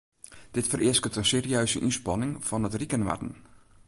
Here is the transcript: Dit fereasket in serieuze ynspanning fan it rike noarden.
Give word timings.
Dit 0.51 0.67
fereasket 0.71 1.15
in 1.19 1.25
serieuze 1.31 1.79
ynspanning 1.87 2.31
fan 2.47 2.65
it 2.67 2.77
rike 2.79 2.97
noarden. 2.99 3.33